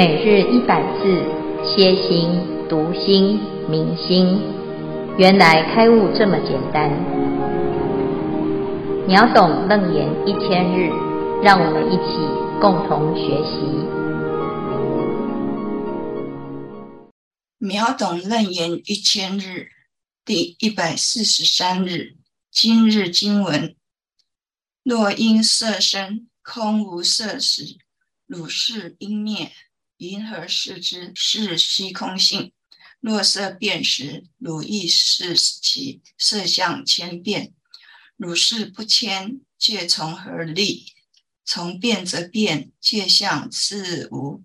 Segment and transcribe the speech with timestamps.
[0.00, 1.02] 每日一百字，
[1.62, 2.30] 歇心、
[2.70, 4.40] 读心、明心，
[5.18, 6.88] 原来开悟这么简单。
[9.06, 10.88] 秒懂楞严一千日，
[11.42, 12.16] 让我们一起
[12.62, 13.60] 共同学习。
[17.58, 19.68] 秒懂楞严一千日，
[20.24, 22.16] 第一百四十三日，
[22.50, 23.76] 今日经文：
[24.82, 27.76] 若因色身，空无色时，
[28.26, 29.52] 汝是应灭。
[30.00, 31.12] 云何视之？
[31.14, 32.52] 是虚空性。
[33.00, 37.52] 若色变时，汝亦视其色相千变。
[38.16, 40.94] 汝视不迁，界从何立？
[41.44, 44.42] 从变则变，界相是无；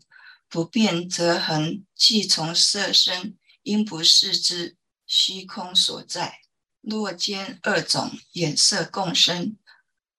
[0.50, 4.76] 不变则恒，即从色生，因不视之，
[5.08, 6.40] 虚空所在。
[6.82, 9.58] 若兼二种眼色共生，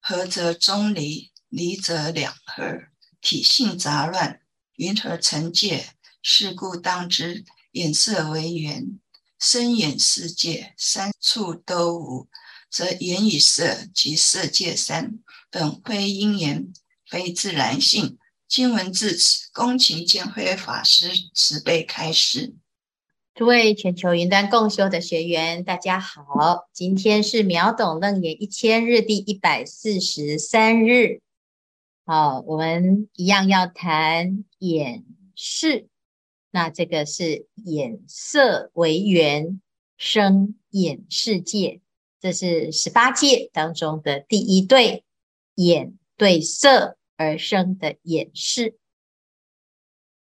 [0.00, 2.88] 合则中离，离则两合，
[3.20, 4.40] 体性杂乱。
[4.76, 5.86] 云何成界？
[6.22, 8.98] 是故当知，眼色为缘，
[9.38, 12.28] 生眼世界，三处都无，
[12.68, 16.72] 则眼与色及色界三本非因缘，
[17.08, 18.18] 非自然性。
[18.48, 22.54] 经文至此，恭请见辉法师慈悲开示。
[23.34, 31.20] 诸位全球云端共修的学员，大家好，今天是秒懂楞严一千日第一百四十三日。
[32.08, 35.04] 好，我们一样要谈眼
[35.34, 35.88] 识。
[36.52, 39.60] 那这个是眼色为缘
[39.96, 41.80] 生眼世界，
[42.20, 45.04] 这是十八界当中的第一对，
[45.56, 48.78] 眼对色而生的眼识。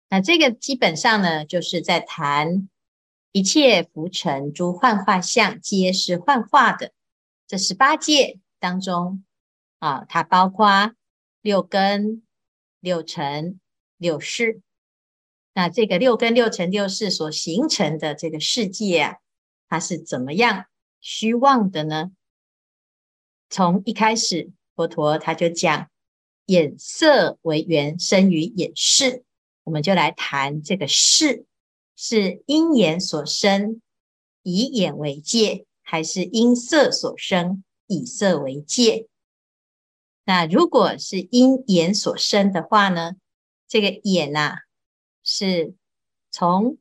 [0.07, 2.69] 那这个基本上呢，就是在谈
[3.33, 6.93] 一切浮尘诸幻化相，皆是幻化的。
[7.45, 9.25] 这十八界当中
[9.79, 10.93] 啊，它包括。
[11.47, 12.23] 六根、
[12.81, 13.61] 六尘、
[13.95, 14.59] 六识，
[15.53, 19.15] 那这个六根、六尘、六识所形成的这个世界啊，
[19.69, 20.65] 它是怎么样
[20.99, 22.11] 虚妄的呢？
[23.49, 25.89] 从一开始，佛陀他就讲，
[26.47, 29.23] 眼色为缘生于眼识，
[29.63, 31.45] 我们就来谈这个识
[31.95, 33.81] 是因眼所生，
[34.43, 39.07] 以眼为界，还是因色所生，以色为界？
[40.27, 43.13] 那如果是因眼所生的话呢？
[43.65, 44.57] 这个眼、啊，
[45.23, 45.73] 是
[46.31, 46.77] 从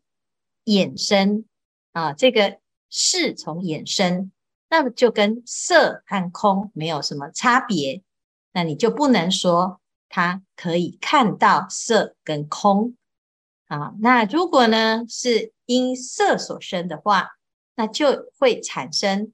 [0.64, 1.44] 眼生
[1.92, 2.58] 啊，这个
[2.90, 4.32] 识从眼生，
[4.68, 8.02] 那么就跟色和空没有什么差别。
[8.50, 12.96] 那你就不能说它可以看到色跟空
[13.68, 13.94] 啊。
[14.00, 17.36] 那如果呢是因色所生的话，
[17.76, 19.32] 那就会产生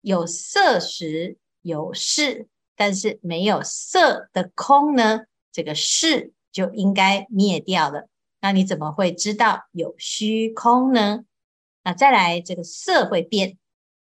[0.00, 2.48] 有色时有识。
[2.80, 8.08] 但是没有色的空呢，这个是就应该灭掉了。
[8.40, 11.26] 那你怎么会知道有虚空呢？
[11.84, 13.58] 那再来，这个色会变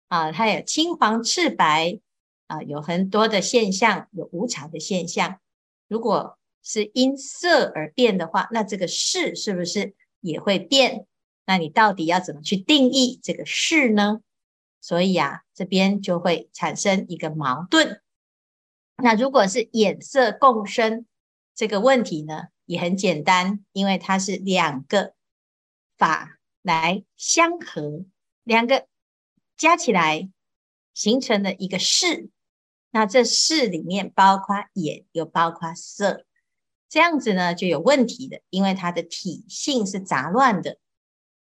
[0.09, 1.99] 啊，它有青黄赤白
[2.47, 5.41] 啊，有很多的现象，有无常的现象。
[5.89, 11.07] 如果是因色而变的话，那这个是是不是也会变？
[11.47, 14.21] 那你到底要怎么去定义这个是呢？
[14.83, 18.03] 所以啊，这边就会产生一个矛盾。
[19.01, 21.07] 那如果是眼色共生
[21.55, 25.15] 这个问题呢，也很简单，因为它是两个
[25.97, 28.05] 法来相合，
[28.43, 28.89] 两个
[29.57, 30.29] 加起来
[30.95, 32.29] 形成了一个识。
[32.91, 36.25] 那这识里面包括眼，又包括色，
[36.89, 40.79] 这样子呢就有问题的，因为它的体性是杂乱的，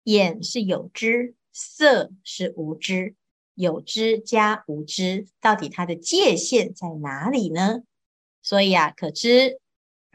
[0.04, 3.16] 眼是有知，色是无知。
[3.54, 7.82] 有知加无知，到底它的界限在哪里呢？
[8.42, 9.60] 所以啊，可知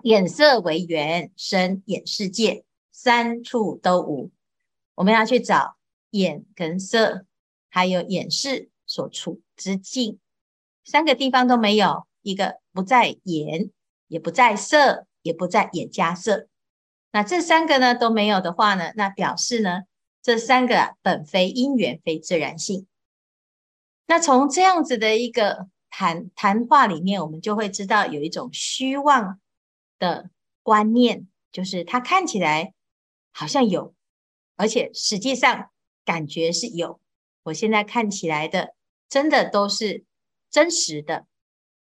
[0.03, 4.31] 眼色为缘生眼世界，三处都无。
[4.95, 5.77] 我们要去找
[6.11, 7.25] 眼跟色，
[7.69, 10.19] 还有眼视所处之境，
[10.83, 12.05] 三个地方都没有。
[12.23, 13.69] 一个不在眼，
[14.09, 16.49] 也不在色，也不在眼加色。
[17.13, 19.83] 那这三个呢都没有的话呢，那表示呢，
[20.21, 22.85] 这三个本非因缘，非自然性。
[24.09, 29.39] 那从这样子的一个谈谈话里面，我们就会知道有一种虚妄
[29.99, 30.29] 的
[30.63, 32.73] 观念，就是它看起来
[33.33, 33.93] 好像有，
[34.55, 35.69] 而且实际上
[36.05, 37.01] 感觉是有。
[37.43, 38.75] 我现在看起来的，
[39.09, 40.05] 真的都是
[40.49, 41.25] 真实的。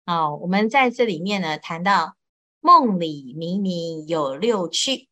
[0.05, 2.17] 哦，我们在这里面呢，谈到
[2.59, 5.07] 梦里明明有六趣，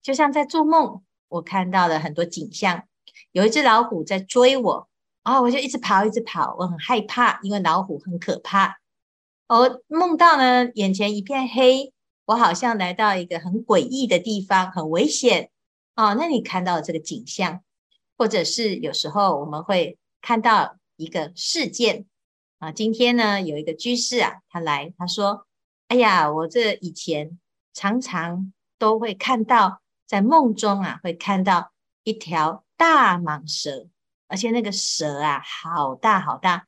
[0.00, 2.88] 就像在做梦，我看到了很多景象，
[3.32, 4.88] 有一只老虎在追我。
[5.24, 8.78] 啊、哦，我就一直跑，一直跑，我很害怕，因为老虎很可怕。
[9.48, 11.92] 我梦到呢，眼前一片黑，
[12.26, 15.50] 我好像来到一个很诡异的地方，很危险
[15.96, 16.14] 哦。
[16.14, 17.62] 那你看到这个景象，
[18.18, 22.04] 或者是有时候我们会看到一个事件
[22.58, 22.70] 啊。
[22.70, 25.46] 今天呢，有一个居士啊，他来，他说
[25.88, 27.38] ：“哎呀，我这以前
[27.72, 31.72] 常常都会看到，在梦中啊，会看到
[32.02, 33.86] 一条大蟒蛇，
[34.34, 36.66] 而且那个蛇啊，好大好大，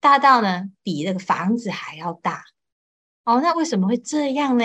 [0.00, 2.42] 大到呢比那个房子还要大。
[3.24, 4.64] 哦，那为什么会这样呢？”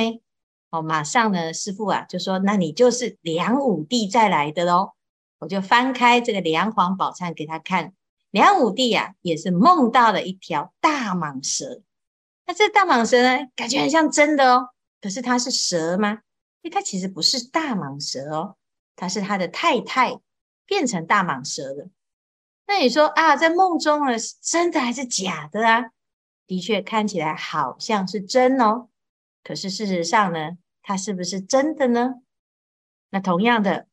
[0.71, 4.93] 哦，马上呢，师傅啊就说：“那你就是梁武帝再来的喽。”
[5.37, 7.93] 我就翻开这个《梁皇宝忏》给他看，
[8.31, 11.83] 梁武帝呀、啊、也是梦到了一条大蟒蛇。
[12.47, 14.69] 那这大蟒蛇呢，感觉很像真的哦。
[14.99, 16.21] 可是它是蛇吗？
[16.63, 18.55] 因为它其实不是大蟒蛇哦，
[18.95, 20.19] 它是他的太太
[20.65, 21.89] 变成大蟒蛇的。
[22.69, 25.85] 那你说啊，在梦中呢，是真的还是假的啊？
[26.45, 28.89] 的确看起来好像是真哦。
[29.43, 30.51] 可是事实上呢，
[30.83, 32.21] 它是不是真的呢？
[33.09, 33.87] 那同样的，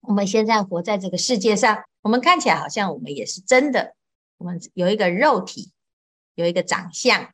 [0.00, 3.94] 我们现在活在这个世界上，我们看起来好像我们也是真的。
[4.38, 5.70] 我们有一个肉体，
[6.34, 7.32] 有一个长相，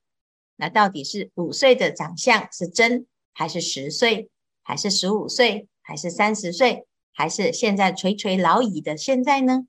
[0.56, 4.28] 那到底是五岁的长相是真，还是十岁，
[4.62, 9.66] 还是十五岁，还是三十岁，还是现在垂垂老矣的现在呢？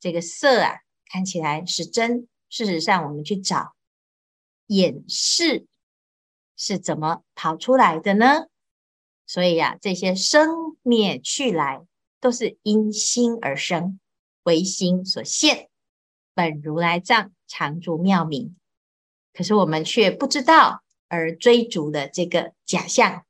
[0.00, 3.74] 这个色啊，看起来是真，事实上我们去找
[4.66, 5.66] 眼识。
[6.62, 8.48] 是怎么跑出来的呢？
[9.26, 11.80] 所以呀、啊，这些生灭去来
[12.20, 13.98] 都是因心而生，
[14.42, 15.70] 为心所现。
[16.34, 18.56] 本如来藏常住妙明，
[19.32, 23.24] 可是我们却不知道，而追逐的这个假象，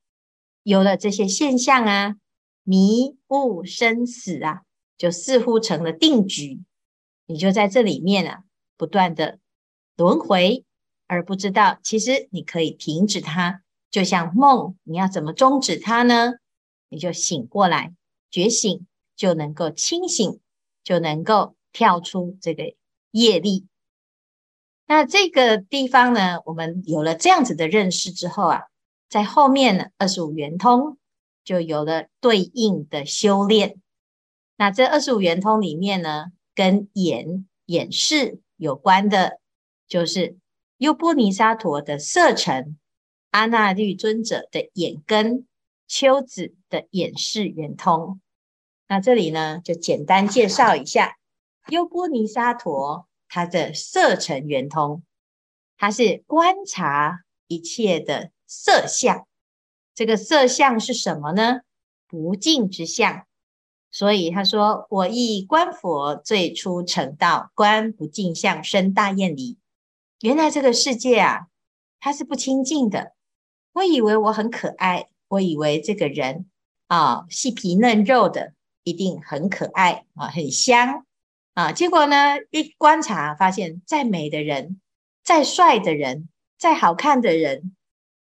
[0.64, 2.16] 有了这些现象啊，
[2.64, 4.62] 迷悟生死啊，
[5.00, 6.60] 就似乎成了定局。
[7.24, 8.44] 你就在这里面啊，
[8.76, 9.38] 不断的
[9.96, 10.66] 轮回。
[11.06, 16.34] 而不知道，其实你可以停止它，就像梦，你要怎么终止它呢？
[16.90, 17.94] 你就醒过来，
[18.30, 18.86] 觉醒，
[19.16, 20.38] 就能够清醒，
[20.84, 22.74] 就能够跳出这个
[23.10, 23.66] 业力。
[24.86, 28.64] 那这个地方呢，我们有了这样子的认识之后啊，
[29.08, 30.98] 在后面呢，二十五圆通
[31.42, 33.80] 就有了对应的修炼。
[34.60, 39.40] 那这二十五圆通里面呢，跟眼眼识有关的，
[39.88, 40.36] 就是。
[40.76, 42.78] 优波尼沙陀的色尘，
[43.30, 45.46] 阿那律尊者的眼根，
[45.86, 48.20] 丘子的眼识圆通。
[48.86, 51.16] 那这里呢，就简单介绍一下
[51.68, 55.02] 优波尼沙陀他的色尘圆通，
[55.76, 59.26] 他是观察一切的色相。
[59.94, 61.60] 这个色相是什么呢？
[62.06, 63.26] 不净之相。
[63.90, 69.58] 所以他说：“我亦观佛最初成道，观不净相，生大厌离。”
[70.22, 71.48] 原来这个世界啊，
[71.98, 73.14] 它是不清净的。
[73.72, 76.46] 我以为我很可爱，我以为这个人
[76.86, 78.52] 啊，细皮嫩肉的，
[78.84, 81.06] 一定很可爱啊，很香
[81.54, 81.72] 啊。
[81.72, 84.80] 结果呢，一观察发现，再美的人，
[85.24, 86.28] 再帅的人，
[86.58, 87.74] 再好看的人，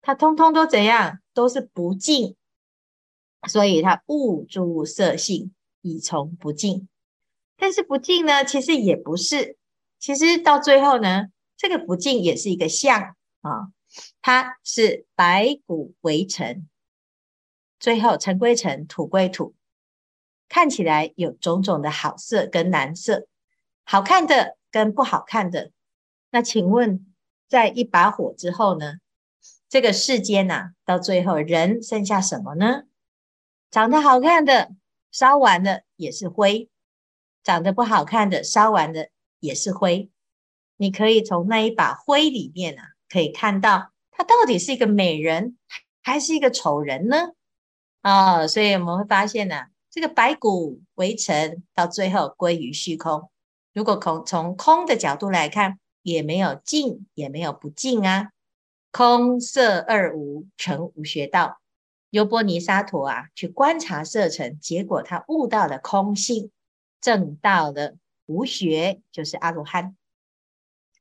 [0.02, 1.20] 他通通都怎样？
[1.34, 2.36] 都是不净。
[3.48, 6.88] 所以他悟诸色性，以从不净。
[7.58, 9.58] 但是不净呢，其实也不是。
[10.00, 11.28] 其实到最后呢，
[11.58, 13.72] 这个不净也是一个相啊，
[14.22, 16.68] 它是白骨为尘，
[17.80, 19.56] 最后尘归尘，土归土，
[20.48, 23.28] 看起来有种种的好色跟难色，
[23.84, 25.72] 好看的跟不好看的。
[26.32, 27.06] 那请问，
[27.48, 28.96] 在一把火之后呢？
[29.68, 32.84] 这个世间呐、啊，到最后人剩下什么呢？
[33.72, 34.72] 长得好看的
[35.12, 36.70] 烧完了也是灰，
[37.44, 39.08] 长得不好看的烧完了
[39.40, 40.10] 也是灰。
[40.78, 45.58] 你可以从那一把灰里面啊，可以看到他到底是一个美人
[46.02, 47.34] 还是一个丑人呢？
[48.02, 53.30] 啊、哦，所以我们会发现呢、啊，这个白骨为尘，到最后归于虚空。
[53.74, 58.32] 如果空从空的角度来看，也没有净，也没有不净啊。
[58.92, 61.60] 空色二无，成无学道。
[62.12, 66.52] 优波尼沙陀啊，去观察色尘，结果他悟到了空性，
[67.00, 69.96] 证到了无学，就是阿罗汉。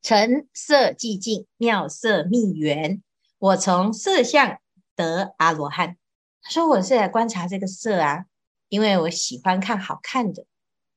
[0.03, 3.03] 尘色寂静，妙色密圆。
[3.39, 4.59] 我从色相
[4.95, 5.97] 得阿罗汉。
[6.43, 8.27] 他说：“我是来观察这个色啊，
[8.69, 10.45] 因为我喜欢看好看的，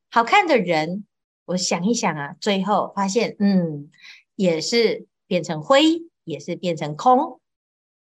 [0.09, 1.05] 好看的人。
[1.45, 3.89] 我想一想啊，最后发现，嗯，
[4.35, 7.41] 也是变成灰，也是变成空。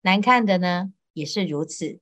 [0.02, 2.00] 难看的呢，也是如此。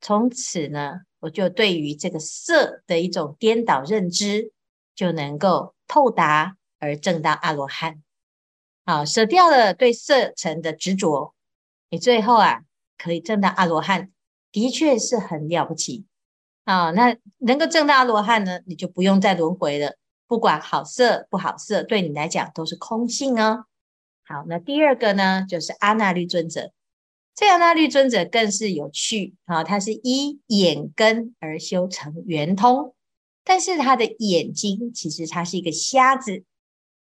[0.00, 4.52] 从此呢，我就对于这个色的一种颠倒认知，
[4.96, 8.02] 就能够透达而证到阿罗汉。”
[8.84, 11.34] 好，舍掉了对色尘的执着，
[11.88, 12.62] 你最后啊
[12.98, 14.10] 可以证到阿罗汉，
[14.50, 16.04] 的确是很了不起
[16.64, 16.90] 啊。
[16.90, 19.94] 那能够证到阿罗汉呢，你就不用再轮回了。
[20.26, 23.66] 不管好色不好色，对你来讲都是空性哦。
[24.24, 26.72] 好，那第二个呢，就是阿那律尊者。
[27.34, 32.94] 这阿那律尊者更是有趣啊，他是依眼根而修成圆通，
[33.42, 36.44] 但是他的眼睛其实他是一个瞎子。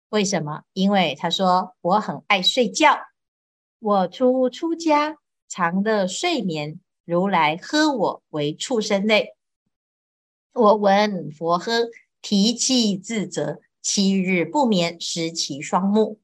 [0.09, 0.63] 为什么？
[0.71, 2.97] 因为他说我很爱睡觉，
[3.79, 5.17] 我出出家
[5.49, 9.35] 常乐睡眠，如来呵我为畜生类。
[10.53, 11.89] 我闻佛呵，
[12.21, 16.19] 提气自责，七日不眠，失其双目。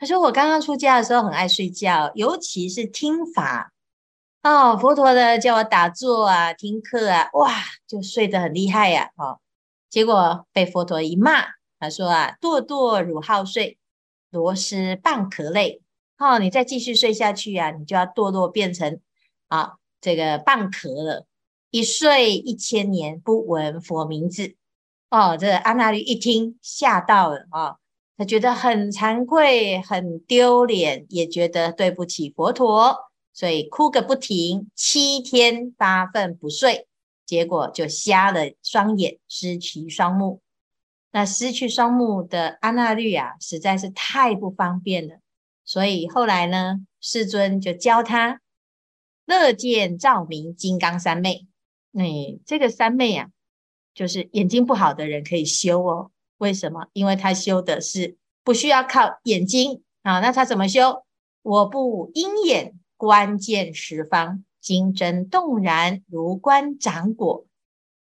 [0.00, 3.72] 他说：“我刚刚出家的时候很爱睡觉，尤其是听法。
[4.44, 7.52] 哦，佛陀的叫我打坐啊，听课啊，哇，
[7.84, 9.40] 就睡得很厉害呀，哦，
[9.90, 11.44] 结果被佛陀一骂，
[11.80, 13.76] 他说啊，堕堕如好睡，
[14.30, 15.82] 螺蛳蚌壳类，
[16.16, 19.00] 哦，你再继续睡下去啊，你就要堕落变成
[19.48, 21.26] 啊这个蚌壳了，
[21.72, 24.54] 一睡一千年不闻佛名字，
[25.10, 27.62] 哦，这个阿那律一听吓到了啊。
[27.62, 27.76] 哦”
[28.18, 36.88] 他觉得很惭愧，很丢脸，也觉得对不起佛陀，所以哭个不停，七天八分不睡，
[37.24, 40.40] 结果就瞎了双眼，失去双目。
[41.12, 45.20] 那失去双目的阿那律啊，实在是太不方便了，
[45.64, 48.40] 所以后来呢，世尊就教他
[49.26, 51.46] 乐见照明金刚三昧。
[51.92, 53.28] 那、哎、这个三昧啊，
[53.94, 56.10] 就是眼睛不好的人可以修哦。
[56.38, 56.86] 为什么？
[56.92, 61.04] 因为他修的是不需要靠眼睛啊，那他怎么修？
[61.42, 67.44] 我不因眼观见十方，精真动然，如观掌果。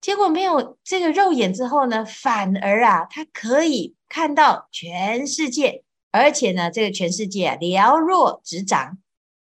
[0.00, 8.98] 结果没有这个肉眼之后呢，反而啊，他可以看到全世界，而且呢，这个全世界啊，了若指掌，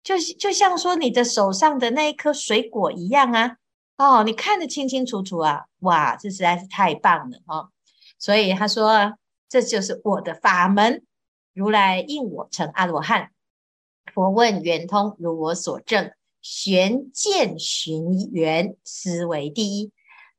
[0.03, 3.57] 就就像说你的手上的那一颗水果一样啊，
[3.97, 7.69] 哦，你看得清清楚楚啊，哇，这实在是太棒了哦。
[8.21, 9.17] 所以他说
[9.49, 11.03] ：“这就是我的法门。
[11.53, 13.31] 如来应我成阿罗汉。
[14.13, 19.91] 佛问圆通，如我所证，玄见寻圆，斯为第一。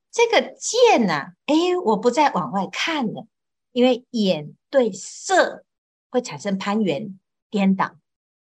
[0.09, 3.27] 这个见呐，哎，我不再往外看了，
[3.73, 5.65] 因为眼对色
[6.09, 7.97] 会产生攀缘颠倒。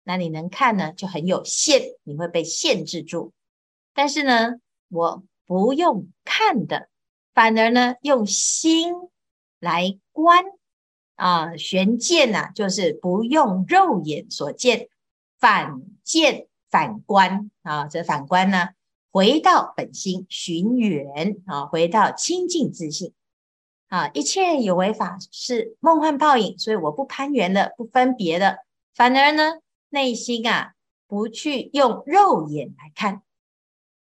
[0.02, 3.34] 那你能看呢，就很有限，你会被限制住。
[3.92, 4.54] 但是呢，
[4.88, 6.88] 我不用看的，
[7.34, 8.94] 反而呢，用心。”
[9.66, 10.44] 来观
[11.16, 14.88] 啊，玄见呐，就是不用肉眼所见，
[15.40, 18.68] 反见反观啊，这反观呢，
[19.10, 23.12] 回到本心寻缘啊，回到清净自性
[23.88, 28.58] 啊，一切有为法是梦幻泡影，所以我不攀缘了，不分别了，
[28.94, 29.54] 反而呢，
[29.88, 30.74] 内心啊，
[31.08, 33.22] 不去用肉眼来看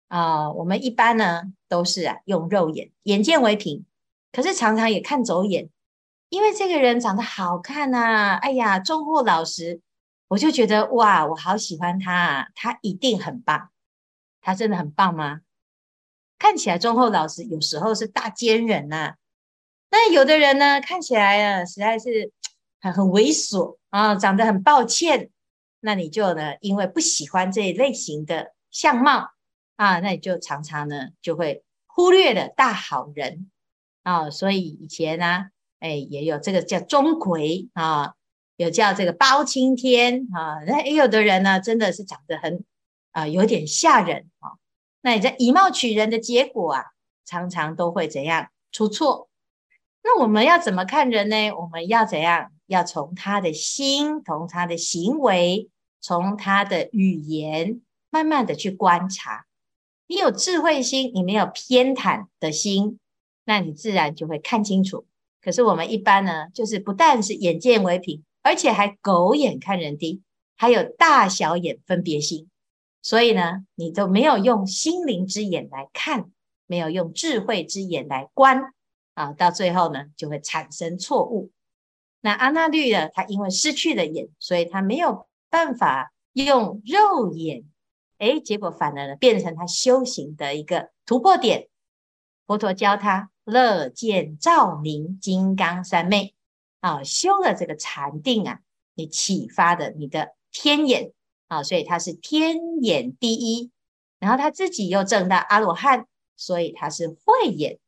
[0.09, 3.85] 啊，我们一般呢都是啊用肉眼，眼见为凭。
[4.33, 5.69] 可是常常也看走眼，
[6.29, 9.79] 因为这个人长得好看呐、啊，哎呀，忠厚老实，
[10.27, 13.69] 我就觉得哇，我好喜欢他，他一定很棒，
[14.41, 15.41] 他真的很棒吗？
[16.39, 19.15] 看起来忠厚老实，有时候是大奸人呐、啊。
[19.91, 22.31] 那有的人呢，看起来啊，实在是
[22.81, 25.29] 很很猥琐啊，长得很抱歉，
[25.79, 29.29] 那你就呢，因为不喜欢这一类型的相貌
[29.75, 33.51] 啊，那你就常常呢，就会忽略了大好人。
[34.03, 35.45] 啊、所以以前呢、啊，
[35.79, 38.13] 哎，也有这个叫钟馗啊，
[38.57, 42.63] 有叫这个包青天啊，那也有的人呢，真的是长得很
[43.11, 44.51] 啊，有点吓人啊。
[45.01, 46.85] 那你在以貌取人的结果啊，
[47.25, 49.29] 常常都会怎样出错？
[50.03, 51.51] 那我们要怎么看人呢？
[51.51, 52.51] 我们要怎样？
[52.67, 55.69] 要从他的心，从他的行为，
[55.99, 59.45] 从他的语言，慢慢的去观察。
[60.07, 62.99] 你有智慧心，你没有偏袒的心。
[63.45, 65.05] 那你自然就会看清楚。
[65.41, 70.21] 可是我们一般呢，就是不但是眼见为凭，而且还狗眼看人低，
[70.55, 72.49] 还有大小眼分别心。
[73.01, 76.31] 所以呢，你都没有用心灵之眼来看，
[76.67, 78.73] 没有用智慧之眼来观
[79.13, 81.51] 啊，到最后呢，就会产生错误。
[82.21, 87.65] 那阿那律呢，他因为失去了眼，所以他没有办法用肉眼，
[88.19, 91.67] 诶，结果反而呢，变成他修行的一个突破点。
[92.47, 93.29] 佛陀教他。
[93.45, 96.33] 乐见照明金刚三昧
[96.79, 98.61] 啊，修了这个禅定啊，
[98.93, 101.11] 你启发的你的天眼
[101.49, 103.69] 啊，所以他是天眼第一。
[104.19, 106.07] 然后他自己又证到阿罗汉，
[106.37, 107.79] 所以他是慧眼，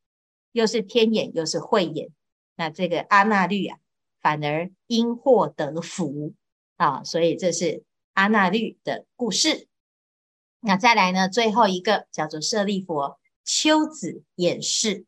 [0.51, 2.09] 又是天眼又是慧眼。
[2.57, 3.77] 那这个阿那律啊，
[4.21, 6.33] 反而因祸得福
[6.75, 9.69] 啊，所以这是阿那律的故事。
[10.59, 15.05] 那再来呢，最后一个叫做舍利佛，丘子演示。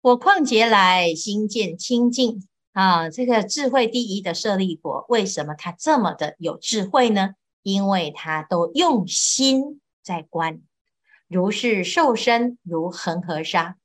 [0.00, 7.34] 我旷劫来心见清净啊，这个智慧第一的舍利佛，为什么他这么的有智慧呢？
[7.62, 10.62] 因为他都用心在观，
[11.26, 13.76] 如是受身如恒河沙，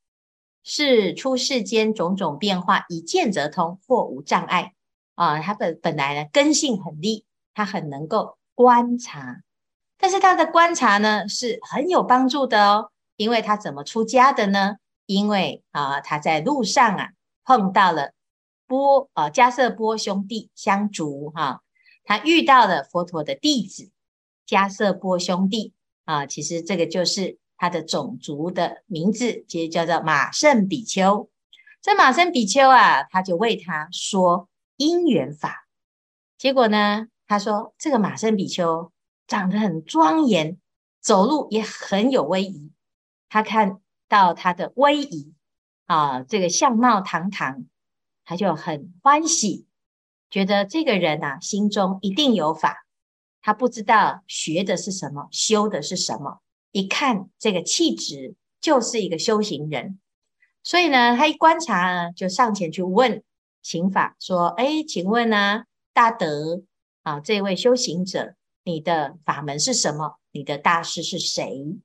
[0.64, 4.74] 是出世间种种变化，一见则通，或无障碍
[5.16, 5.42] 啊。
[5.42, 9.42] 他本本来呢根性很利，他很能够观察，
[9.98, 14.78] 但是他的观察呢是很有帮助的哦，因为他怎么出家的呢？
[15.06, 17.10] 因为啊，他在路上啊
[17.44, 18.14] 碰到了
[18.68, 21.62] 波啊迦瑟波兄弟相逐哈、
[22.04, 23.92] 他遇到了佛陀的弟子
[24.48, 25.74] 迦瑟波兄弟
[26.06, 31.30] 啊，其实这个就是他的种族的名字，其实叫做马胜比丘。
[31.82, 35.68] 这马胜比丘啊，他就为他说因缘法，
[36.38, 38.92] 结果呢，他说这个马胜比丘
[39.28, 40.58] 长得很庄严，
[41.02, 42.72] 走路也很有威仪，
[43.34, 43.80] 他看。
[44.10, 45.34] 到他的威仪
[45.88, 47.66] 啊，这个相貌堂堂，
[48.26, 49.66] 他就很欢喜，
[50.30, 52.86] 觉得这个人啊，心中一定有法。
[53.42, 56.42] 他不知道学的是什么，修的是什么。
[56.72, 60.00] 一看这个气质，就是一个修行人。
[60.62, 63.24] 所以呢，他一观察呢，就上前去问
[63.64, 66.62] 请法，说：“哎，请问呢，大德
[67.02, 70.20] 啊，这位修行者，你的法门是什么？
[70.32, 71.80] 你的大师是谁？”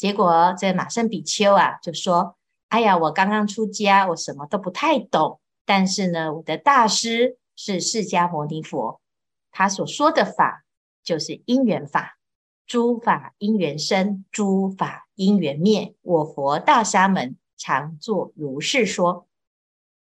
[0.00, 2.38] 结果这马胜比丘啊，就说
[2.68, 5.42] ：“哎呀，我刚刚出家，我什么都不太懂。
[5.66, 9.02] 但是呢，我的大师是释迦牟尼佛，
[9.50, 10.64] 他所说的法
[11.04, 12.16] 就是因缘法，
[12.66, 15.94] 诸法因缘生，诸法因缘灭。
[16.00, 19.26] 我佛大沙门常作如是说。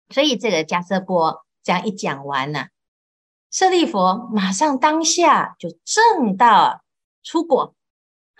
[0.09, 2.65] 所以这个迦瑟波这样一讲完呢，
[3.51, 3.99] 舍利弗
[4.33, 6.81] 马上当下就证到
[7.21, 7.75] 出果。”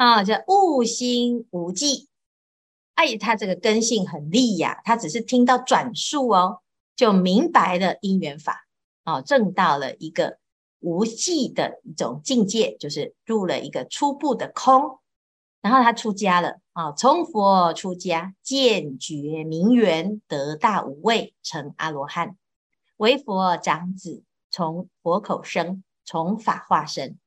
[0.03, 2.09] 啊，叫悟心无忌，
[2.95, 6.59] 哎，他这个根性很利呀，他只是听到转述哦，
[6.93, 8.65] 就明白了因缘法，
[9.05, 10.39] 哦，证到了一个
[10.81, 14.99] 无忌的一种境界，就是入了一个初步的空，
[15.61, 22.35] 然后他出家了，啊，从佛出家，见觉明圆，得大无畏，成阿罗汉，
[22.97, 27.17] 为佛长子，从佛口生，从法化身。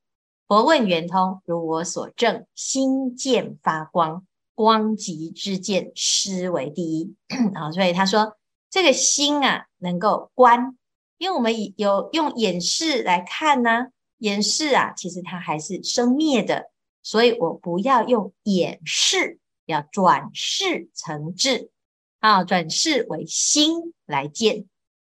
[0.48, 7.16] 佛问圆通，如我所证，心见发光，光极之见，斯为第一。
[7.54, 8.36] 啊，所以他说
[8.70, 10.78] 这个心啊，能够观，
[11.18, 13.86] 因为我们有用眼识来看呢、啊，
[14.18, 16.70] 眼识啊，其实它还是生灭的，
[17.02, 21.70] 所以我不要用眼识，要转世成智，
[22.20, 24.66] 啊，转世为心来见，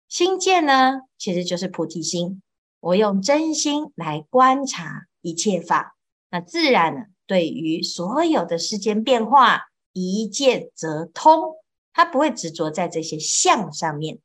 [0.10, 2.42] 心见呢，其实就是菩提心，
[2.82, 5.06] 我用真心来观察。
[5.22, 5.96] 一切法，
[6.30, 11.56] 那自然呢，对于所有的世间变化，一见则通，
[11.94, 14.20] 他不会执着在这些相上面。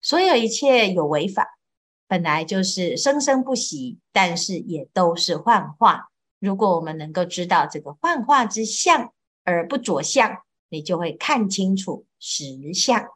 [0.00, 1.58] 所有一切有为法，
[2.06, 6.10] 本来就是生生不息，但是也都是幻化。
[6.38, 9.12] 如果我们能够知道这个幻化之相
[9.44, 13.08] 而不着相，你就会看清楚实相。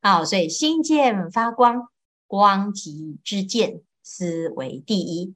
[0.00, 1.88] 好，所以心见发光，
[2.26, 5.34] 光即知见，思为第一。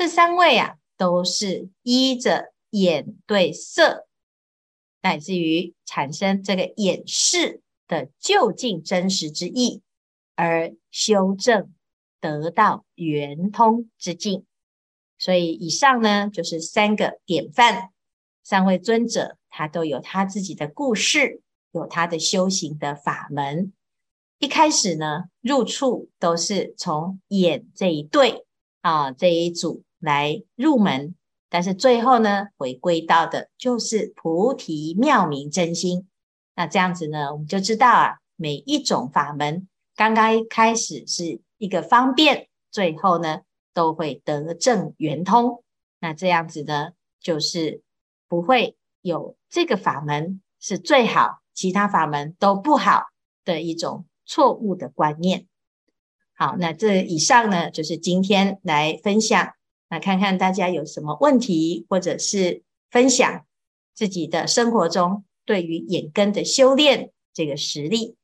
[0.00, 4.06] 这三位啊，都是依着眼对色，
[5.02, 9.82] 乃至于产生这个眼视的究竟真实之意，
[10.36, 11.74] 而修正
[12.18, 14.46] 得到圆通之境。
[15.18, 17.90] 所以以上呢，就是三个典范，
[18.42, 23.74] 三位尊者，他都有他自己的故事，有他的修行的法门。
[24.38, 28.46] 一开始呢，入处都是从眼这一对
[28.80, 29.84] 啊这一组。
[30.00, 31.14] 来入门，
[31.48, 36.08] 但是最后呢，回归到的就是菩提妙明真心。
[36.56, 45.62] 那这样子呢，我们就知道啊，每一种法门刚刚开始是一个方便，最后呢都会得正圆通。
[46.00, 47.82] 那这样子呢，就是
[48.26, 53.04] 不会有这个法门是最好，其他法门都不好
[53.44, 55.46] 的一种错误的观念。
[56.34, 59.52] 好，那这以上呢，就是今天来分享。
[59.90, 63.44] 那看看大家有什么问题，或者是分享
[63.92, 68.16] 自己的生活中对于眼根的修炼这个实例。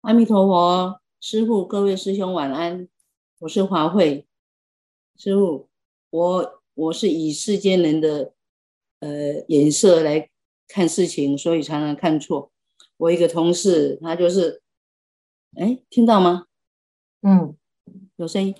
[0.00, 2.88] 阿弥陀佛，师傅，各位师兄晚安，
[3.40, 4.26] 我是华慧。
[5.16, 5.68] 师傅，
[6.08, 8.32] 我我是以世间人的
[9.00, 10.30] 呃眼色来
[10.68, 12.50] 看事情，所以常常看错。
[12.96, 14.62] 我一个同事，他就是，
[15.56, 16.46] 哎，听到吗？
[17.20, 17.54] 嗯，
[18.16, 18.54] 有声音。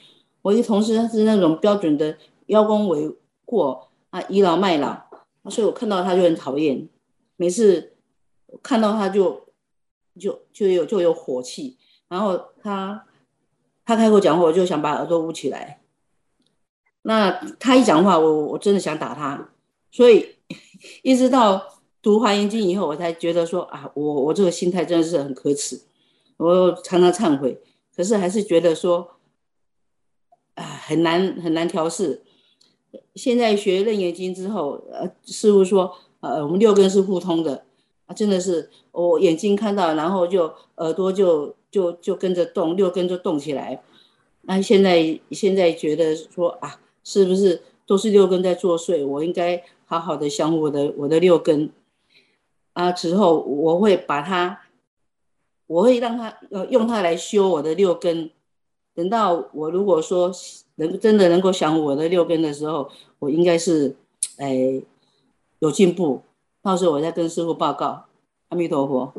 [0.47, 3.13] 我一个同事，他是那种标准的邀功为
[3.45, 4.97] 过啊，倚老卖老，
[5.51, 6.89] 所以我看到他就很讨厌，
[7.35, 7.97] 每次
[8.63, 9.49] 看到他就
[10.17, 13.05] 就就有就有火气，然后他
[13.85, 15.81] 他开口讲话，我就想把耳朵捂起来。
[17.03, 19.51] 那他一讲话，我我真的想打他，
[19.91, 20.37] 所以
[21.03, 25.83] 一直到读华严经以后，我才觉得说啊，我我这个心态真的是很可耻，
[26.37, 27.61] 我常常忏悔，
[27.97, 29.16] 可是还是觉得说，
[30.87, 32.23] 很难很难调试。
[33.15, 37.65] 现在学楞严经之后，呃，师傅说，呃，我们六根是互通的
[38.07, 43.83] 啊，真的是我眼睛看到，然后就耳朵就就就跟着动，六根就动起来。
[44.43, 46.81] 那现在现在觉得说啊。
[47.09, 49.07] 是不是都是六根在作祟？
[49.07, 51.71] 我应该好好的想我的我的六根
[52.73, 54.63] 啊，之后我会把它，
[55.69, 58.33] 我会让它呃用它来修我的六根。
[58.93, 60.33] 等到我如果说
[60.77, 63.97] 能真的能够想我的六根的时候，我应该是
[64.39, 64.83] 哎
[65.59, 66.23] 有进步。
[66.63, 68.07] 到时候我再跟师傅报告。
[68.49, 69.13] 阿弥陀佛。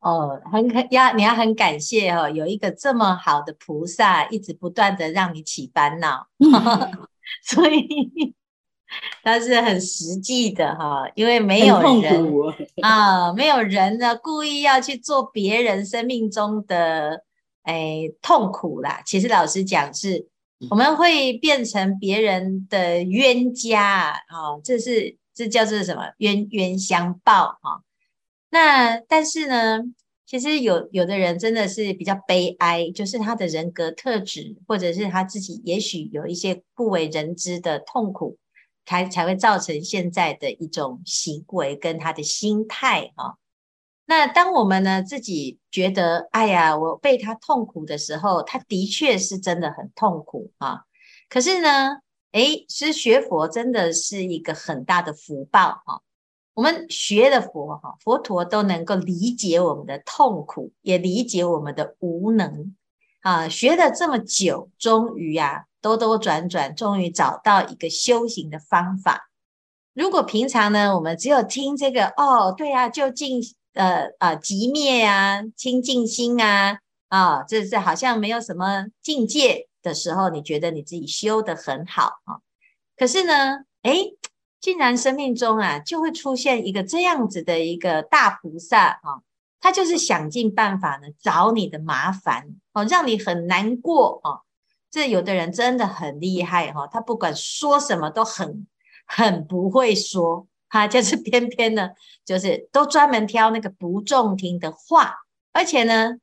[0.00, 6.26] 哦，很可要，你要很感谢哦，有一个这么好的菩萨，一直不断的让你起烦恼，
[7.44, 8.34] 所以
[9.22, 12.26] 他是很实际的哈，因为没有人
[12.82, 17.22] 啊，没有人呢故意要去做别人生命中的
[17.64, 19.02] 诶痛苦啦。
[19.04, 20.26] 其实老实讲是，
[20.70, 27.82] 我们会变成别人的冤家啊，这是这叫做什么冤冤相报哈。
[28.50, 29.80] 那但是呢，
[30.26, 38.38] 其实有有的人真的是比较悲哀，就是他的人格特质，或者是他自己也许有一些不为人知的痛苦，
[38.84, 43.34] 才才会造成现在的一种行为跟他的心态啊。
[44.12, 50.82] 那当我们呢自己觉得，哎呀，我被他痛苦的时候，他的确是真的很痛苦啊。
[51.30, 51.96] 可是呢，
[52.32, 56.00] 诶，其实学佛真的是一个很大的福报啊。
[56.52, 62.76] 我们学的佛哈，佛陀都能够理解我们的痛苦，也理解我们的无能
[63.22, 63.48] 啊。
[63.48, 69.30] 学了这么久，终于呀，兜兜转转，终于找到一个修行的方法。
[69.94, 73.40] 如果平常呢，我们只有听这个哦，对啊，就近
[73.74, 82.40] 呃啊寂灭啊，清净心啊啊，这是好像没有什么境界的时候，你觉得你自己修得很好啊。
[82.96, 84.16] 可是呢，诶
[84.60, 89.20] 竟然生命中啊，就会出现一个这样子的一个大菩萨啊，
[89.60, 94.42] 他就是想尽办法呢找你的麻烦哦，让你很难过哦。
[94.90, 98.66] 这有的人真的很厉害哈，他不管说什么都很
[99.06, 101.90] 很不会说他， 就是偏偏呢，
[102.24, 105.14] 就是都专门挑那个不中听的话，
[105.52, 106.14] 而且呢，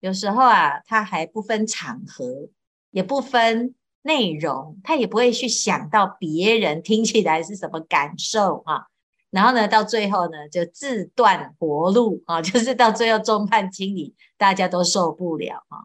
[0.00, 2.48] 有时候啊，他还不分场合，
[2.90, 3.74] 也不分。
[4.02, 8.86] 内容他也不会去想到别人听起来是什么感受啊，
[9.30, 15.84] 然后呢，到最后呢就自断活路啊， 就是到最后众叛亲离，大家都受不了啊。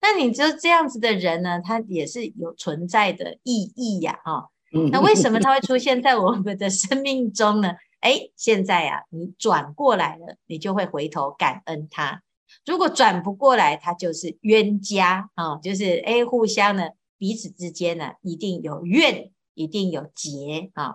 [0.00, 4.48] 那你就这样子的人呢，他也是有存在的意义呀啊。
[4.90, 7.72] 那为什么它会出现在我们的生命中呢？
[8.00, 12.20] 哎，现在呀，你转过来了，你就会回头感恩它；
[12.64, 16.88] 如果转不过来，它就是冤家啊，就是哎，互相呢。
[17.18, 20.94] 彼此之间呢，一定有怨，一定有结啊。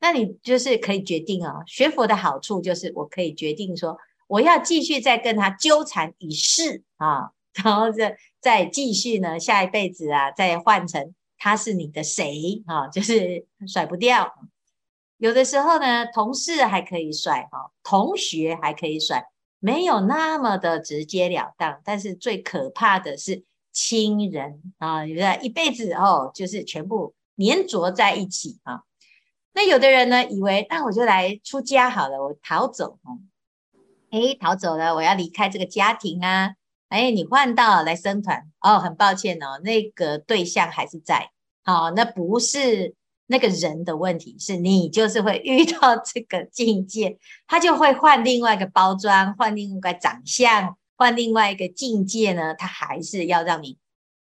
[0.00, 11.12] 那你就是可以决定啊，学佛的好处就是我可以决定说，我要继续再跟他纠缠一世啊，然后再再继续呢，下一辈子啊，再换成
[11.44, 14.32] 他是你的谁啊，就是甩不掉。
[15.18, 19.26] 有的时候呢，同事还可以甩哈，同学还可以甩，
[19.58, 21.82] 没有那么的直截了当。
[21.84, 23.44] 但是最可怕的是。
[23.76, 28.84] 亲人啊，有的一辈子哦，就是全部黏着在一起啊。
[29.52, 33.18] 那有的人呢，以为那我就来出家好了，我逃走哦。
[34.12, 36.54] 诶，逃走了，我要离开这个家庭啊。
[36.90, 41.32] 诶，你换到来生团哦，很抱歉哦，那个对象还是在。
[41.64, 42.94] 好，那不是
[43.26, 50.76] 那个人的问题，是你就是会遇到 这个境界，他就会换另外一个包装，换另外一个长相。
[50.96, 53.78] 换另外一个境界呢，他还是要让你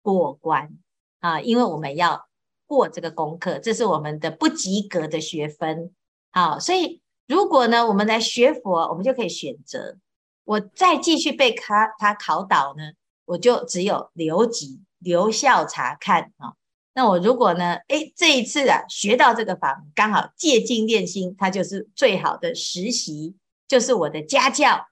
[0.01, 0.77] 过关
[1.21, 2.27] 啊，因为我们要
[2.65, 5.93] 过这个功课，这是我们的不及格的学分。
[6.29, 9.97] 好，所以如果呢，我们来学佛，我们就可以选择，
[10.43, 12.91] 我再继续被他他考倒呢，
[13.23, 16.51] 我就只有留级留校察看啊。
[16.97, 23.35] 那我如果呢，诶，这一次啊学到这个法，刚好借经练心，它就是最好的实习，
[23.67, 24.87] 就是我的家教。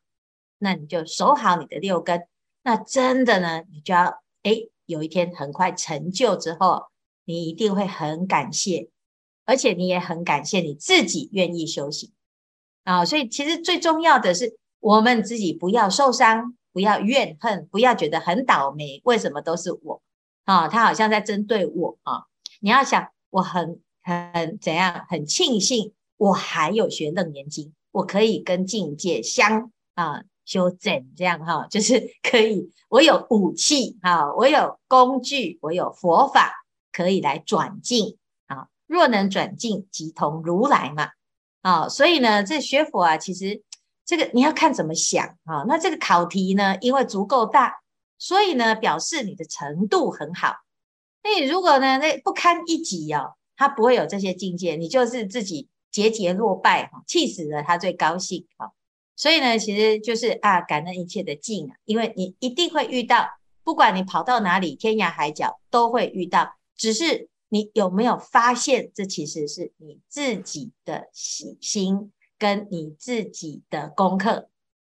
[0.60, 2.28] 那你就守好你的六根，
[2.64, 6.84] 那真的呢，你就要诶，有一天很快成就之后，
[7.24, 8.88] 你一定会很感谢，
[9.46, 12.12] 而且你也很感谢你自己愿意修行
[12.84, 13.04] 啊。
[13.04, 20.04] 所以其实最重要的是，我们自己不要受伤，不要怨恨，不要觉得很倒霉，为什么都是我
[20.46, 20.68] 啊？
[20.68, 22.24] 他好像在针对我啊。
[22.62, 30.24] 你要想，我很很怎样，很庆幸我还有学楞严经，我可以跟境界相啊。
[30.46, 32.70] 修正这样哈，就是 可以。
[32.88, 36.54] 我有武器哈，我有工具，我有佛法
[36.92, 38.68] 可以来转进啊。
[38.86, 41.10] 若能转进，即同如来嘛。
[41.64, 43.64] 啊，所以呢，这学佛啊，其实
[44.06, 45.66] 这个你要看怎么想啊。
[45.68, 47.74] 那这个考题呢，因为足够大，
[48.18, 50.56] 所以呢，表示你的程度很好。
[51.24, 58.72] 那你如果呢，那不堪一击哦，他不会有这些境界，你就是自己节节落败哈，气死了他最高兴哈。
[59.16, 63.28] 所以呢，其实就是啊，感恩一切的境啊，因为你一定会遇到，
[63.64, 74.50] 不管你跑到哪里，天涯海角都会遇到，只是你有没有发现，这其实是你自己的喜心跟你自己的功课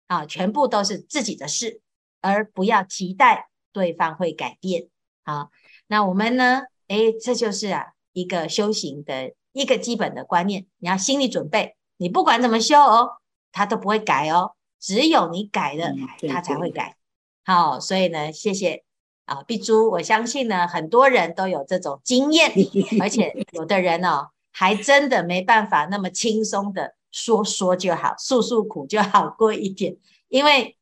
[0.07, 1.81] 啊，全部都是自己的事，
[2.23, 4.88] 而不要期待对方会改变。
[5.23, 5.51] 好，
[5.86, 6.63] 那我们呢？
[6.88, 13.19] 诶，这就是啊一个修行的一个基本的观念，你要心理准备，你不管怎么修哦。
[13.55, 16.97] 他都不会改哦，只有你改了，嗯、他才会改。
[17.45, 18.83] 好，所以呢，谢谢
[19.25, 22.51] 啊，碧珠，我相信呢，很多人都有这种经验，
[22.99, 29.95] 而且 有的人哦，还真的没办法那么轻松的说说就好，诉诉苦就好过一点，
[30.29, 30.75] 因为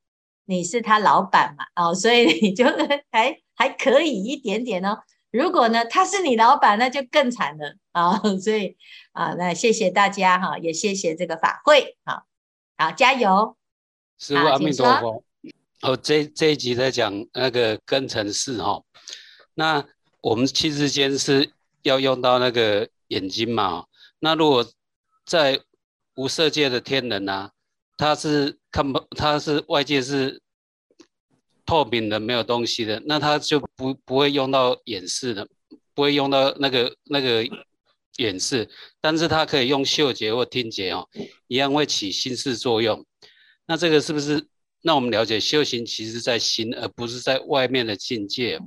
[0.51, 2.65] 你是他老板嘛，哦，所以你就
[3.09, 5.01] 还还可以一点点哦。
[5.31, 8.35] 如果呢，他是你老板，那就更惨了啊、哦。
[8.37, 8.75] 所以
[9.13, 12.23] 啊，那谢谢大家哈，也谢谢这个法会啊。
[12.77, 13.55] 好，加油！
[14.19, 15.23] 师父阿弥陀佛。
[15.83, 18.83] 哦，这这一集在讲那个根尘世哈。
[19.53, 19.81] 那
[20.19, 21.49] 我们七世间是
[21.83, 23.85] 要用到那个眼睛嘛？
[24.19, 24.65] 那如果
[25.25, 25.61] 在
[26.15, 27.51] 无色界的天人啊，
[28.01, 30.41] 他是看不，他是外界是
[31.67, 35.47] 透明的，没有东西的，那他就不不会用到眼视的，
[35.93, 37.47] 不会用到那个那个。
[38.17, 41.07] 眼视，但是它可以用嗅觉或听觉哦，
[41.47, 43.03] 一样会起心事作用。
[43.65, 44.45] 那这个是不是？
[44.81, 48.59] 那我们了解修行其实在心，而不是在外面的境界。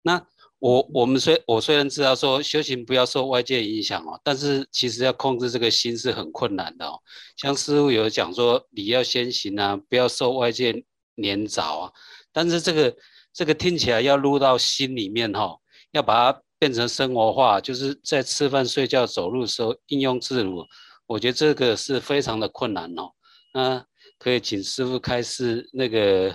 [0.00, 0.26] 那
[0.62, 6.96] 我我们虽我虽然知道说修行不要受外界影响哦，但是其实要控制这个心是很困难的哦。
[7.36, 10.84] 像师父有讲说，你要先行啊，不要受外界
[11.16, 11.90] 黏着啊。
[12.32, 12.96] 但是这个
[13.32, 15.58] 这个听起来要入到心里面哈，
[15.90, 16.40] 要把它。
[16.62, 20.64] 变成生活化，就是在吃饭、睡觉、走路的时候应用自如。
[21.08, 23.10] 我觉得这个是非常的困难哦。
[23.52, 23.84] 那
[24.16, 26.32] 可以请师父开示，那个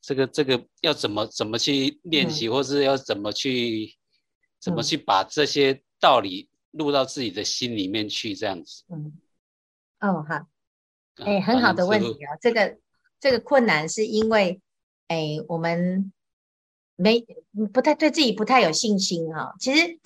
[0.00, 3.96] 这个这个要怎么怎么去练习，嗯、或是要怎么去
[4.58, 8.84] 怎么去把这些道理录到自己的心里面去，这样子。
[8.88, 9.12] 嗯，
[10.00, 10.46] 哦好，
[11.24, 12.36] 哎、欸，很好的问题啊。
[12.40, 12.78] 这个
[13.18, 14.60] 这个困难是因为，
[15.08, 16.12] 哎、欸，我们。
[17.02, 17.24] 没
[17.72, 19.54] 不太对自己不太有信心哈。
[19.58, 19.98] 其实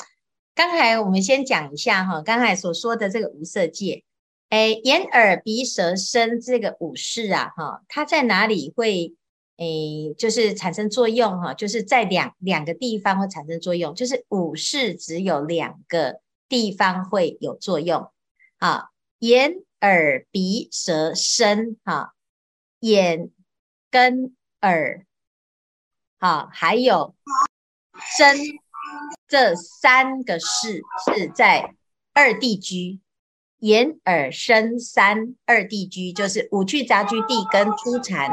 [0.54, 4.04] 刚才我们先讲一下哈，刚才所说的这个无色界，
[4.48, 9.12] 哎，眼耳鼻舌身这个五识啊哈，它在哪里会
[9.56, 11.54] 诶就是产生作用哈？
[11.54, 18.10] 就是在两两个地方会产生作用，就是五识只有两个地方会有作用
[18.58, 22.14] 啊，眼耳鼻舌身哈，
[22.80, 23.30] 眼
[23.90, 25.04] 跟耳。
[26.18, 27.14] 啊，还有
[28.16, 28.38] 身
[29.28, 31.74] 这三个识是在
[32.14, 32.98] 二地居，
[33.58, 38.30] 眼耳身三二地居，就是五趣杂居地跟初禅。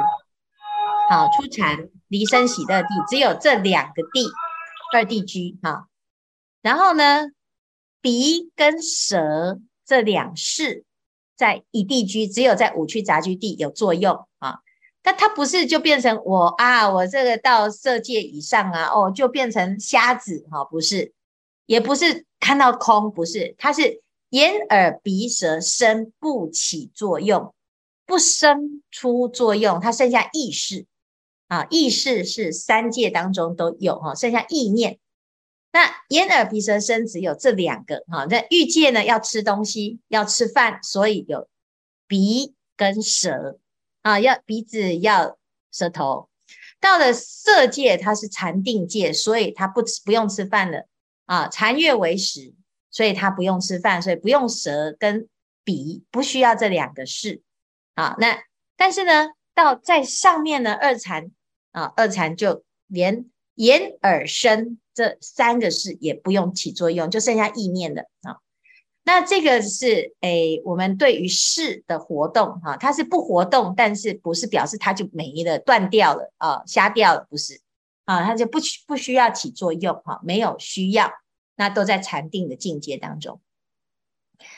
[1.11, 4.29] 好，初禅离生喜乐地，只有这两个地
[4.93, 5.57] 二地居。
[5.61, 5.89] 哈，
[6.61, 7.25] 然后呢，
[7.99, 10.85] 鼻跟舌这两识
[11.35, 14.25] 在一地居，只有在五区杂居地有作用。
[14.39, 14.59] 啊。
[15.01, 21.11] 但它不是就变成我啊，我这个到色界以上啊，哦，就变成瞎子哈，不是，
[21.65, 27.53] 也不是看到空，不是，它是眼耳鼻舌身不起作用，
[28.05, 30.85] 不生出作用，它剩下意识
[31.51, 34.99] 啊，意识是三界当中都有哈，剩下意念。
[35.73, 41.49] 那眼耳鼻舌身只有这两个哈，那欲界呢要吃东西，要吃饭，所以有
[42.07, 43.59] 鼻跟舌。
[44.01, 45.37] 啊，要鼻子要
[45.71, 46.29] 舌头，
[46.79, 50.87] 到了色界，它是禅定界，所以它不吃不用吃饭了
[51.25, 51.47] 啊。
[51.49, 52.55] 禅悦为食，
[52.89, 55.27] 所以它不用吃饭，所以不用舌跟
[55.63, 57.43] 鼻，不需要这两个事
[57.93, 58.15] 啊。
[58.17, 58.41] 那
[58.75, 61.29] 但是呢，到在上面呢，二禅
[61.71, 68.37] 啊，二禅就连眼、耳、身这三个事也不用起作用，就剩下意念了啊。
[69.03, 77.61] 那这个是诶，我们对于事的活动哈，它是不活动，但是不是表示它就没了、断掉了啊、瞎掉了，不是
[78.05, 81.11] 啊，它就不需不需要起作用哈，没有需要，
[81.55, 83.41] 那都在禅定的境界当中。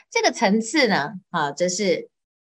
[0.10, 2.10] 这个层次呢，啊，这是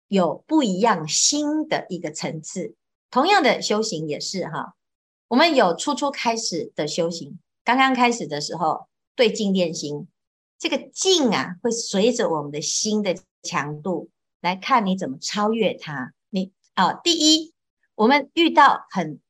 [0.09, 2.75] 有不一样心的一个层次。
[3.15, 4.75] 同样的修行也是哈，
[5.29, 10.09] 我们有初初开始的修行，刚刚开始的时候对境练心。
[10.59, 16.13] 这个境啊，会随着我们的心的强度来看你怎么超越它。
[16.29, 17.55] 你啊，第一，
[17.95, 19.21] 我们遇到很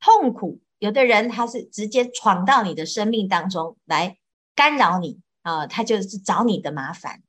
[0.00, 4.16] 痛苦，有的人他是直接闯到你的生命当中来
[4.54, 7.22] 干扰你啊，他就是找你的麻烦。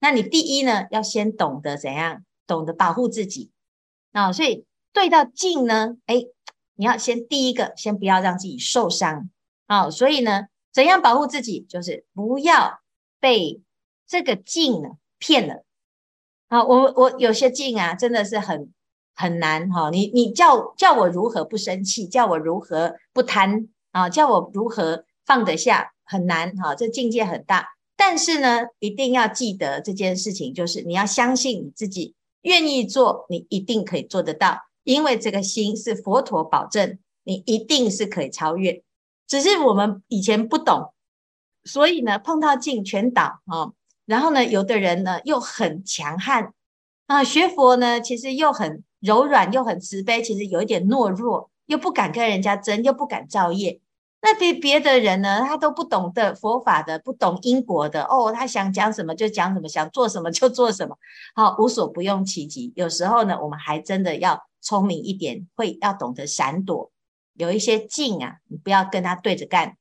[0.00, 3.52] 那你第一呢，要先懂得怎样，懂得保护自己
[4.10, 4.32] 啊。
[4.32, 6.22] 所以对到境呢，哎，
[6.76, 9.28] 你要先第一个，先不要让自己受伤
[9.66, 9.90] 啊。
[9.90, 12.80] 所以呢，怎样保护自己，就是不要。
[13.20, 13.62] 被
[14.06, 15.64] 这个境呢骗了
[16.48, 16.62] 啊！
[16.62, 18.70] 我我有些境啊，真的是很
[19.14, 19.88] 很难哈。
[19.88, 22.06] 你你叫叫我如何不生气？
[22.06, 24.10] 叫我如何不贪啊？
[24.10, 25.94] 叫我如何放得下？
[26.04, 26.74] 很难哈。
[26.74, 34.58] 这境界很大，但是呢，一定要记得这件事情，就是你要相信你自己，愿意做，你一定可以做得到。
[34.84, 38.82] 因为这个心是佛陀保证，你一定是可以超越。
[39.26, 40.92] 只是我们以前不懂。
[41.64, 43.72] 所以呢，碰到境全倒啊，
[44.04, 46.52] 然后呢，有的人呢又很强悍
[47.06, 53.80] 啊，学佛呢其实又很柔软，又很慈悲，其实有一点懦弱，又不敢跟人家争，又不敢造业。
[54.24, 60.96] 那别别的人呢，他都不懂得佛法的，不懂因果的哦，他想讲什么就讲什么，想做什么就做什么，
[61.34, 62.72] 好，无所不用其极。
[62.74, 66.90] 有时候呢，我们还真的要聪明一点，会要懂得闪躲。
[67.34, 69.76] 有一些境啊，你不要跟他对着干，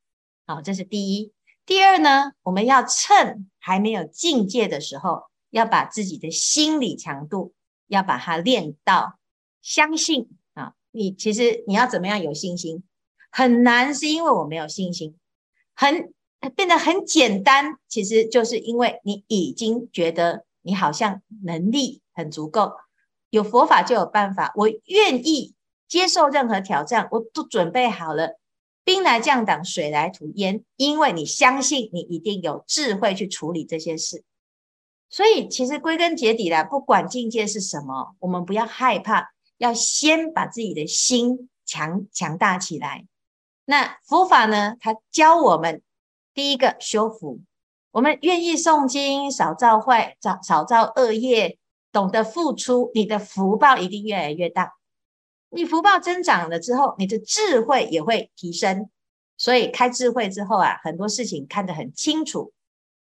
[0.46, 1.32] 好，这是第一。
[1.66, 7.54] 第二呢，我们要趁还没有境界的时候，要把自己的心理强度
[7.88, 9.18] 要把它练到
[9.62, 10.74] 相信啊。
[10.92, 12.84] 你其实你要怎么样有信心？
[13.36, 15.16] 很难，是因为我没有信心。
[15.74, 16.14] 很
[16.56, 22.74] 变得很简单，其实就是因为你已经觉得你好像能力很足够，
[23.32, 24.54] 有佛法就有办法。
[24.56, 25.56] 我愿意
[25.88, 28.40] 接受任何挑战，我都准备好了。
[28.84, 34.24] 兵来将挡，水来土掩，因为你相信你一定有智慧去处理这些事，
[35.10, 43.06] 所以其实归根结底啦，不管境界是什么，我们不要害怕，要先把自己的心强强大起来。
[43.66, 45.82] 那佛法呢，它教我们
[46.34, 47.40] 第一个修福，
[47.92, 51.58] 我们愿意诵经，少造坏，少少造恶业，
[51.92, 54.74] 懂得付出，你的福报一定越来越大。
[55.50, 58.90] 你福报增长了之后，你的智慧也会提升。
[59.38, 62.54] 所以开智慧之后啊，很多事情看得很清楚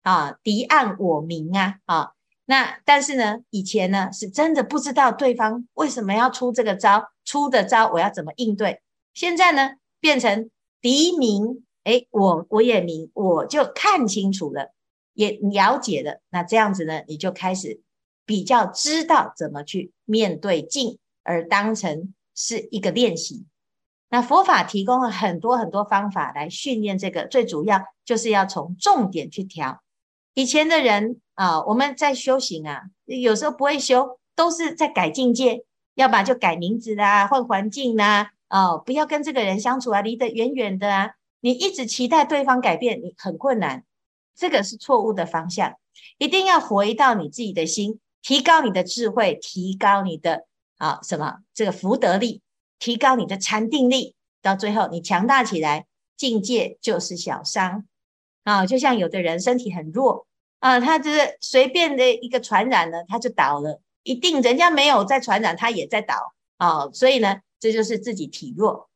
[0.02, 2.12] 啊，敌暗我明啊啊。
[2.44, 8.80] 那但是呢，以前呢是真的不知道对方为什么要出这个招，出的招我要怎么应对。
[9.14, 14.72] 现在呢，变成敌明，诶，我我也明，我就看清楚了，
[15.14, 16.20] 也了解了。
[16.30, 17.80] 那这样子呢，你就开始
[18.26, 22.12] 比较知道怎么去面对境，而当成。
[22.32, 23.44] 是一个练习，
[24.08, 29.82] 那佛法提供了很多很多方法来训练这个，最主要就是要从重点去调。
[30.32, 41.12] 以前的人啊，我们在修行啊，有时候不会修，都是在改境界，要不然就改名字啦，换环境啦，哦，不要跟这个人相处啊，离得远远的啊。
[41.40, 43.84] 你一直期待对方改变，你很困难，
[44.36, 45.74] 这个是错误的方向。
[46.18, 50.44] 一定要回到你自己的心，提高你的智慧，提高你的。
[50.76, 52.40] 啊，什么这个福德力，
[52.78, 55.84] 提高你的禅定力，到最后你强大起来，
[56.16, 57.86] 境界就是小伤
[58.44, 58.64] 啊。
[58.64, 60.26] 就像有的人身体很弱
[60.58, 63.82] 啊，他就是随便的一个传染呢，他就倒了。
[64.04, 66.88] 一定人家没有在传染，他也在倒啊。
[66.94, 68.90] 所以呢，这就是自己体弱。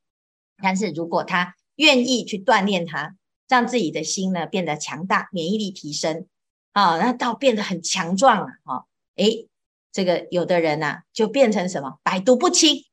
[0.62, 3.16] 但是如果他愿意去锻炼它，
[3.48, 6.26] 让自己的心呢变得强大，免疫力提升
[6.72, 8.84] 啊，那到变得很强壮了啊，
[9.16, 9.48] 诶
[9.92, 12.84] 这个有的人呐、啊，就变成什么百毒不侵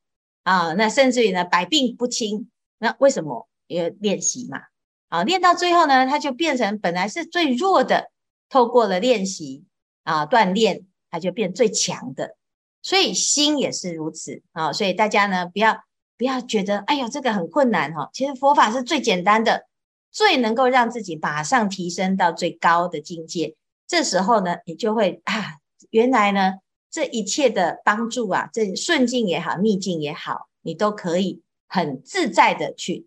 [0.42, 3.48] 啊，那甚至于呢百病不侵，那为什么？
[3.68, 4.60] 因为练习嘛，
[5.08, 8.10] 啊，练到最后呢，他就变成本来是最弱的，
[8.50, 9.64] 透过了练习
[10.02, 12.36] 啊锻炼，他就变最强的。
[12.82, 15.82] 所以心也是如此啊，所以大家呢不要
[16.18, 19.66] 不要觉得哎呦这个很困难哈，其实佛法是最简单的，
[20.10, 23.56] 最能够让自己马上提升到最高的境界。
[23.86, 25.58] 这时候呢，你就会啊，
[25.90, 26.54] 原来呢。
[26.94, 33.06] 这一切的帮助啊，这顺境也好，逆境也好，你都可以很自在的去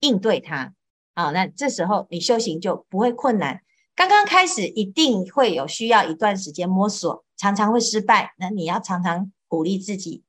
[0.00, 0.72] 应对它。
[1.12, 3.60] 啊，那这时候你修行就不会困难。
[3.94, 8.34] 刚刚开始一定会有需要一段时间摸索，常常会失败。
[8.38, 10.22] 那你要常常鼓励自己。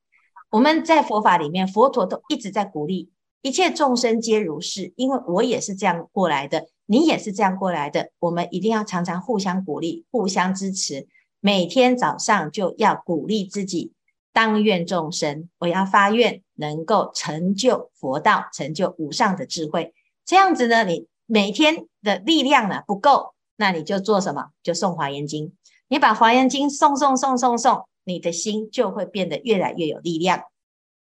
[0.49, 3.09] 我们在佛法里面，佛陀都一直在鼓励
[3.41, 8.11] 一切众生皆如是，因为我也是这样过来的，你也是这样过来的。
[8.20, 11.07] 我们一定要常常互相鼓励，互相支持。
[11.39, 13.93] 每天早上就要鼓励自己，
[14.32, 19.93] 当愿众生，我要发愿能够成就佛道，成就无上的智慧。
[20.26, 23.34] 这样子呢，你每天的力量呢不够，
[23.64, 24.49] 那你就做什么？
[24.61, 25.53] 就送华严经。
[25.88, 30.43] 你把华严经送送送送送，你的心就会变得越来越有力量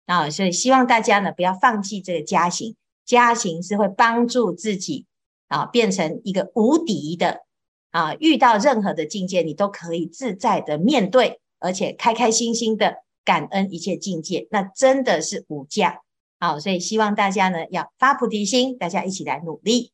[0.06, 0.30] 啊！
[0.30, 5.04] 所以希望大家呢不要放弃这个加行，加行是会帮助自己
[5.48, 7.42] 啊变成一个无敌的
[7.90, 16.00] 啊，遇到任何的境界，你都可以自在的面对，而且开开心心的感恩一切境界，那真的是无价。
[16.40, 19.92] 好，所以希望大家呢要发菩提心，大家一起来努力。